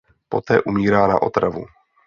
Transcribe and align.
Poté 0.29 0.61
umírá 0.61 1.07
na 1.07 1.21
otravu. 1.21 1.65